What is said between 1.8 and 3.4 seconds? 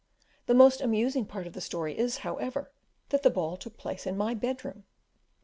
is, however, that the